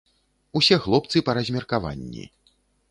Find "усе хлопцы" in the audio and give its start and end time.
0.61-1.23